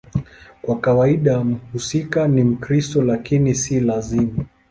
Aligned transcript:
Kwa 0.61 0.79
kawaida 0.79 1.43
mhusika 1.43 2.27
ni 2.27 2.43
Mkristo, 2.43 3.01
lakini 3.03 3.55
si 3.55 3.79
lazima. 3.79 4.45